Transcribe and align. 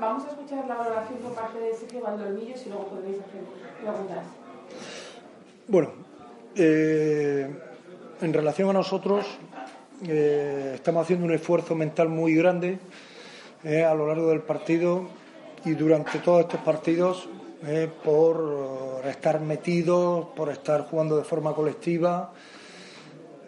Vamos 0.00 0.24
a 0.24 0.30
escuchar 0.30 0.66
la 0.66 0.74
valoración 0.74 1.18
por 1.18 1.34
parte 1.34 1.58
de 1.58 1.74
Sergio 1.74 2.00
Valdolmillos 2.00 2.64
y 2.64 2.68
luego 2.70 2.86
podréis 2.86 3.18
hacer 3.20 3.42
preguntas. 3.80 4.24
Bueno, 5.68 5.90
eh, 6.56 7.54
en 8.20 8.32
relación 8.32 8.70
a 8.70 8.72
nosotros, 8.72 9.26
eh, 10.06 10.72
estamos 10.76 11.02
haciendo 11.02 11.26
un 11.26 11.32
esfuerzo 11.32 11.74
mental 11.74 12.08
muy 12.08 12.34
grande 12.34 12.78
eh, 13.64 13.84
a 13.84 13.94
lo 13.94 14.06
largo 14.06 14.30
del 14.30 14.40
partido 14.40 15.06
y 15.64 15.72
durante 15.72 16.18
todos 16.20 16.42
estos 16.42 16.60
partidos 16.60 17.28
por 18.04 19.02
estar 19.06 19.40
metidos, 19.40 20.26
por 20.36 20.50
estar 20.50 20.82
jugando 20.82 21.16
de 21.16 21.24
forma 21.24 21.54
colectiva 21.54 22.30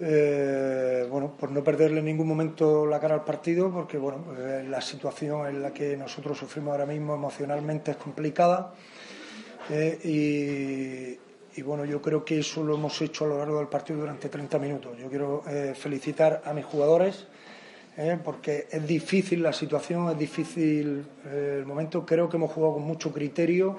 eh, 0.01 1.07
bueno, 1.11 1.37
por 1.37 1.51
no 1.51 1.65
perderle 1.65 2.01
en 2.01 2.05
ningún 2.05 2.29
momento 2.29 2.87
la 2.87 3.01
cara 3.01 3.15
al 3.15 3.25
partido, 3.25 3.71
porque 3.71 3.97
bueno, 3.97 4.25
eh, 4.39 4.65
la 4.69 4.81
situación 4.81 5.47
en 5.47 5.63
la 5.63 5.73
que 5.73 5.97
nosotros 5.97 6.37
sufrimos 6.37 6.73
ahora 6.73 6.87
mismo 6.87 7.15
emocionalmente 7.15 7.93
es 7.93 7.97
complicada. 7.97 8.75
Eh, 9.71 11.19
y, 11.57 11.63
bueno, 11.63 11.87
yo 11.87 12.03
creo 12.03 12.25
que 12.25 12.41
eso 12.41 12.63
lo 12.63 12.75
hemos 12.75 13.01
hecho 13.01 13.25
a 13.25 13.29
lo 13.29 13.39
largo 13.39 13.59
del 13.59 13.69
partido 13.69 14.01
durante 14.01 14.29
30 14.29 14.59
minutos. 14.59 14.99
Yo 14.99 15.09
quiero 15.09 15.43
felicitar 15.75 16.43
a 16.45 16.53
mis 16.53 16.67
jugadores. 16.67 17.27
porque 18.23 18.67
es 18.71 18.87
difícil 18.87 19.43
la 19.43 19.55
situación, 19.55 20.11
es 20.11 20.19
difícil 20.19 21.07
el 21.33 21.65
momento. 21.65 22.05
Creo 22.05 22.29
que 22.29 22.37
hemos 22.37 22.53
jugado 22.53 22.75
con 22.75 22.83
mucho 22.83 23.11
criterio, 23.11 23.79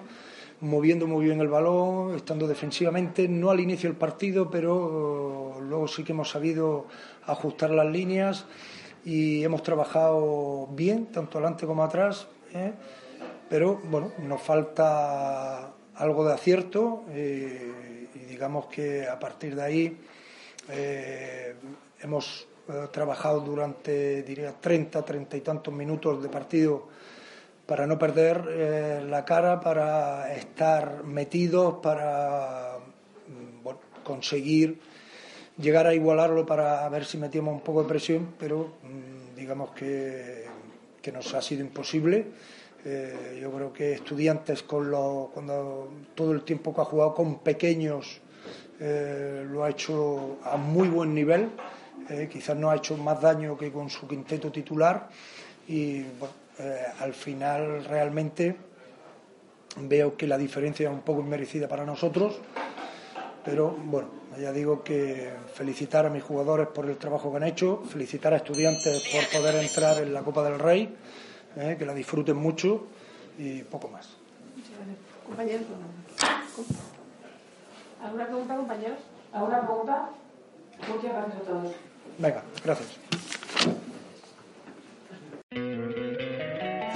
moviendo 0.61 1.05
muy 1.07 1.25
bien 1.25 1.39
el 1.39 1.47
balón, 1.47 2.15
estando 2.15 2.47
defensivamente, 2.47 3.27
no 3.27 3.49
al 3.51 3.59
inicio 3.59 3.89
del 3.89 3.97
partido, 3.97 4.49
pero 4.49 5.57
luego 5.61 5.87
sí 5.87 6.03
que 6.03 6.13
hemos 6.13 6.29
sabido 6.29 6.87
ajustar 7.25 7.69
las 7.69 7.85
líneas 7.87 8.45
y 9.05 9.43
hemos 9.43 9.61
trabajado 9.63 10.67
bien, 10.71 11.07
tanto 11.07 11.37
adelante 11.37 11.65
como 11.65 11.83
atrás, 11.83 12.27
¿eh? 12.53 12.73
pero 13.49 13.79
bueno, 13.89 14.11
nos 14.19 14.41
falta 14.41 15.73
algo 15.95 16.25
de 16.25 16.33
acierto 16.33 17.05
eh, 17.11 18.07
y 18.15 18.19
digamos 18.19 18.65
que 18.67 19.07
a 19.07 19.19
partir 19.19 19.55
de 19.55 19.63
ahí 19.63 19.97
eh, 20.69 21.55
hemos 22.01 22.47
trabajado 22.91 23.39
durante, 23.39 24.23
diría, 24.23 24.53
30, 24.59 25.05
30 25.05 25.37
y 25.37 25.41
tantos 25.41 25.73
minutos 25.73 26.21
de 26.21 26.27
partido 26.27 26.89
para 27.67 27.85
no 27.85 27.99
perder 27.99 28.45
eh, 28.49 29.05
la 29.07 29.25
cara, 29.25 29.59
para 29.59 30.33
estar 30.33 31.03
metidos, 31.03 31.75
para 31.83 32.77
mm, 33.27 34.03
conseguir 34.03 34.79
llegar 35.57 35.85
a 35.85 35.93
igualarlo 35.93 36.45
para 36.45 36.87
ver 36.87 37.03
si 37.03 37.17
metíamos 37.17 37.53
un 37.53 37.59
poco 37.59 37.83
de 37.83 37.89
presión, 37.89 38.35
pero 38.39 38.75
mm, 38.83 39.35
digamos 39.35 39.71
que, 39.71 40.45
que, 41.01 41.11
nos 41.11 41.33
ha 41.33 41.41
sido 41.41 41.61
imposible. 41.61 42.27
Eh, 42.85 43.39
yo 43.41 43.51
creo 43.51 43.73
que 43.73 43.91
estudiantes 43.91 44.63
con 44.63 44.89
lo, 44.89 45.29
cuando 45.33 45.89
todo 46.15 46.31
el 46.31 46.43
tiempo 46.43 46.73
que 46.73 46.81
ha 46.81 46.85
jugado 46.85 47.13
con 47.13 47.39
pequeños 47.39 48.21
eh, 48.79 49.45
lo 49.45 49.65
ha 49.65 49.71
hecho 49.71 50.37
a 50.43 50.55
muy 50.55 50.87
buen 50.87 51.13
nivel, 51.13 51.49
quizás 52.31 52.55
no 52.55 52.69
ha 52.69 52.77
hecho 52.77 52.95
más 52.95 53.19
daño 53.19 53.57
que 53.57 53.69
con 53.69 53.89
su 53.89 54.07
quinteto 54.07 54.49
titular 54.49 55.09
y 55.67 56.03
eh, 56.59 56.85
al 56.99 57.13
final 57.13 57.85
realmente 57.85 58.55
veo 59.81 60.17
que 60.17 60.27
la 60.27 60.37
diferencia 60.37 60.89
es 60.89 60.93
un 60.93 61.01
poco 61.01 61.21
inmerecida 61.21 61.67
para 61.67 61.85
nosotros, 61.85 62.39
pero 63.45 63.71
bueno, 63.71 64.09
ya 64.39 64.51
digo 64.51 64.83
que 64.83 65.31
felicitar 65.53 66.05
a 66.05 66.09
mis 66.09 66.23
jugadores 66.23 66.67
por 66.67 66.89
el 66.89 66.97
trabajo 66.97 67.31
que 67.31 67.37
han 67.37 67.43
hecho, 67.43 67.83
felicitar 67.87 68.33
a 68.33 68.37
estudiantes 68.37 69.03
por 69.11 69.39
poder 69.39 69.55
entrar 69.55 70.01
en 70.01 70.13
la 70.13 70.21
Copa 70.21 70.43
del 70.43 70.59
Rey, 70.59 70.95
eh, 71.55 71.75
que 71.77 71.85
la 71.85 71.93
disfruten 71.93 72.37
mucho 72.37 72.87
y 73.37 73.63
poco 73.63 73.87
más. 73.87 74.09
Compañeros, 75.25 75.63
¿alguna 78.03 78.25
pregunta, 78.25 78.55
compañeros? 78.55 78.99
¿Alguna 79.33 79.61
pregunta? 79.61 80.09
Muchas 80.87 81.11
gracias 81.11 81.35
a 81.35 81.41
todos. 81.41 81.71
Venga, 82.17 82.43
gracias. 82.63 83.26